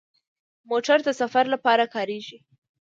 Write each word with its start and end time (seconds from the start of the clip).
موټر 0.69 0.97
د 1.07 1.09
سفر 1.21 1.45
لپاره 1.53 1.83
کارېږي. 1.95 2.37